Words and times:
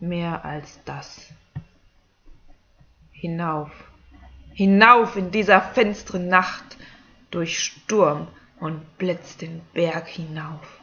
mehr 0.00 0.44
als 0.44 0.80
das. 0.84 1.32
Hinauf, 3.12 3.70
hinauf 4.52 5.16
in 5.16 5.30
dieser 5.30 5.60
finsteren 5.60 6.28
Nacht, 6.28 6.76
durch 7.30 7.58
Sturm 7.58 8.28
und 8.60 8.98
Blitz 8.98 9.36
den 9.36 9.60
Berg 9.72 10.06
hinauf. 10.06 10.80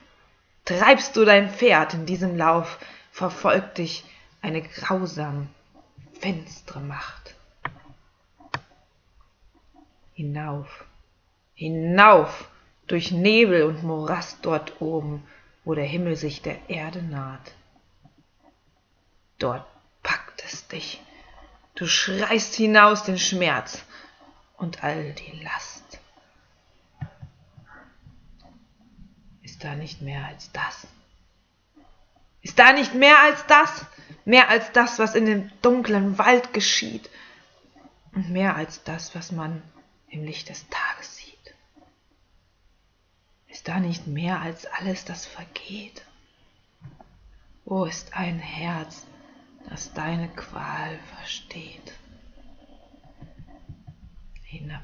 Treibst 0.66 1.16
du 1.16 1.26
dein 1.26 1.50
Pferd 1.50 1.94
in 1.94 2.06
diesem 2.06 2.38
Lauf, 2.38 2.80
verfolgt 3.12 3.80
dich 3.80 4.04
eine 4.42 4.62
grausam 4.62 5.50
finstre 6.20 6.80
Macht. 6.80 7.36
Hinauf, 10.14 10.86
hinauf, 11.56 12.50
durch 12.88 13.12
Nebel 13.12 13.64
und 13.64 13.84
Morast 13.84 14.40
dort 14.44 14.82
oben, 14.82 15.24
wo 15.64 15.74
der 15.74 15.86
Himmel 15.86 16.16
sich 16.16 16.42
der 16.42 16.70
Erde 16.70 17.02
naht. 17.02 17.54
Dort 19.44 19.68
packt 20.04 20.42
es 20.46 20.70
dich, 20.70 21.02
du 21.76 21.86
schreist 21.86 22.56
hinaus 22.56 23.04
den 23.04 23.20
Schmerz 23.20 23.84
und 24.56 24.86
all 24.86 25.12
die 25.12 25.44
Last. 25.44 26.00
Ist 29.42 29.62
da 29.66 29.76
nicht 29.76 30.02
mehr 30.02 30.26
als 30.28 30.50
das? 30.54 30.88
Ist 32.42 32.58
da 32.58 32.72
nicht 32.72 32.94
mehr 32.94 33.20
als 33.20 33.46
das? 33.48 33.86
Mehr 34.24 34.48
als 34.48 34.72
das, 34.72 34.98
was 34.98 35.14
in 35.14 35.26
dem 35.26 35.52
dunklen 35.62 36.18
Wald 36.18 36.54
geschieht 36.54 37.10
und 38.14 38.30
mehr 38.30 38.56
als 38.56 38.86
das, 38.86 39.14
was 39.14 39.34
man 39.34 39.62
im 40.08 40.24
Licht 40.24 40.48
des 40.48 40.70
Tages 40.70 41.18
sieht. 41.18 41.54
Ist 43.50 43.68
da 43.68 43.82
nicht 43.82 44.08
mehr 44.08 44.40
als 44.40 44.66
alles, 44.68 45.04
das 45.04 45.26
vergeht? 45.26 46.06
Wo 47.66 47.84
ist 47.84 48.16
ein 48.16 48.40
Herz, 48.40 49.06
das 49.74 49.92
deine 49.92 50.30
Qual 50.30 51.00
versteht? 51.16 51.94
Hinab, 54.44 54.84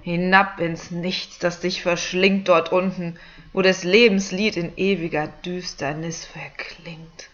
hinab 0.00 0.60
ins 0.60 0.90
Nichts, 0.90 1.38
das 1.38 1.60
dich 1.60 1.82
verschlingt 1.82 2.48
dort 2.48 2.72
unten, 2.72 3.18
wo 3.52 3.60
des 3.60 3.84
Lebens 3.84 4.32
Lied 4.32 4.56
in 4.56 4.78
ewiger 4.78 5.26
Düsternis 5.26 6.24
verklingt. 6.24 7.28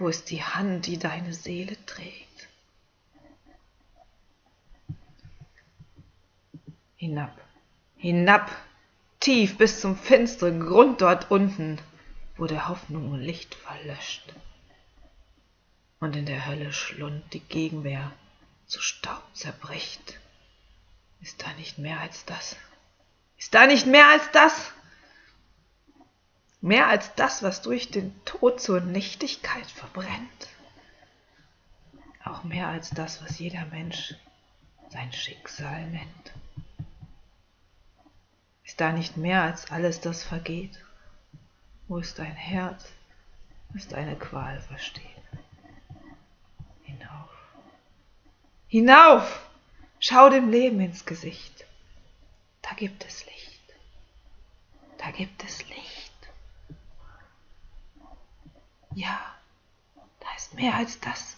Wo 0.00 0.08
ist 0.08 0.32
die 0.32 0.42
Hand, 0.42 0.86
die 0.86 0.98
deine 0.98 1.32
Seele 1.32 1.76
trägt? 1.86 2.48
Hinab, 6.96 7.40
hinab, 7.96 8.50
tief 9.20 9.58
bis 9.58 9.80
zum 9.80 9.96
finsteren 9.96 10.58
Grund 10.58 11.02
dort 11.02 11.30
unten, 11.30 11.78
wo 12.36 12.46
der 12.46 12.66
Hoffnung 12.68 13.14
Licht 13.14 13.54
verlöscht. 13.54 14.34
Und 16.04 16.16
in 16.16 16.26
der 16.26 16.44
Hölle 16.44 16.70
Schlund 16.70 17.32
die 17.32 17.40
Gegenwehr 17.40 18.12
zu 18.66 18.78
Staub 18.82 19.22
zerbricht. 19.32 20.20
Ist 21.22 21.42
da 21.42 21.50
nicht 21.54 21.78
mehr 21.78 21.98
als 21.98 22.26
das? 22.26 22.56
Ist 23.38 23.54
da 23.54 23.66
nicht 23.66 23.86
mehr 23.86 24.10
als 24.10 24.30
das? 24.32 24.70
Mehr 26.60 26.88
als 26.88 27.14
das, 27.14 27.42
was 27.42 27.62
durch 27.62 27.90
den 27.90 28.14
Tod 28.26 28.60
zur 28.60 28.82
Nichtigkeit 28.82 29.64
verbrennt. 29.64 30.48
Auch 32.22 32.44
mehr 32.44 32.68
als 32.68 32.90
das, 32.90 33.24
was 33.24 33.38
jeder 33.38 33.64
Mensch 33.64 34.14
sein 34.90 35.10
Schicksal 35.10 35.86
nennt. 35.86 36.32
Ist 38.62 38.78
da 38.78 38.92
nicht 38.92 39.16
mehr 39.16 39.44
als 39.44 39.70
alles, 39.70 40.02
das 40.02 40.22
vergeht? 40.22 40.84
Wo 41.88 41.96
ist 41.96 42.18
dein 42.18 42.36
Herz, 42.36 42.92
das 43.72 43.88
deine 43.88 44.16
Qual 44.16 44.60
versteht? 44.60 45.08
Hinauf. 46.84 47.30
Hinauf! 48.74 49.48
Schau 50.00 50.30
dem 50.30 50.50
Leben 50.50 50.80
ins 50.80 51.06
Gesicht. 51.06 51.64
Da 52.60 52.72
gibt 52.74 53.06
es 53.06 53.24
Licht. 53.24 53.62
Da 54.98 55.12
gibt 55.12 55.44
es 55.44 55.64
Licht. 55.68 56.12
Ja, 58.96 59.20
da 60.18 60.26
ist 60.36 60.54
mehr 60.54 60.74
als 60.74 60.98
das. 60.98 61.36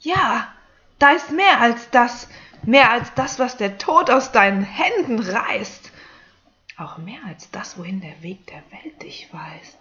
Ja, 0.00 0.52
da 0.98 1.12
ist 1.12 1.30
mehr 1.30 1.62
als 1.62 1.88
das, 1.88 2.28
mehr 2.62 2.90
als 2.90 3.14
das, 3.14 3.38
was 3.38 3.56
der 3.56 3.78
Tod 3.78 4.10
aus 4.10 4.30
deinen 4.30 4.64
Händen 4.64 5.20
reißt. 5.20 5.92
Auch 6.76 6.98
mehr 6.98 7.24
als 7.26 7.50
das, 7.52 7.78
wohin 7.78 8.02
der 8.02 8.20
Weg 8.22 8.46
der 8.48 8.62
Welt 8.70 9.00
dich 9.00 9.32
weist. 9.32 9.78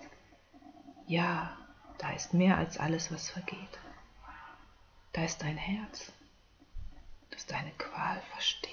Ja, 1.08 1.58
da 1.98 2.12
ist 2.12 2.34
mehr 2.34 2.58
als 2.58 2.78
alles, 2.78 3.12
was 3.12 3.30
vergeht. 3.30 3.80
Da 5.12 5.26
ist 5.26 5.42
dein 5.42 5.58
Herz, 5.58 6.14
das 7.34 7.46
deine 7.46 7.72
Qual 7.72 8.22
versteht. 8.32 8.72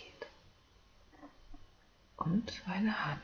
Und 2.17 2.63
eine 2.67 3.07
Hand, 3.07 3.23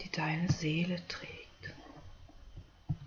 die 0.00 0.10
deine 0.10 0.50
Seele 0.50 1.06
trägt. 1.08 1.35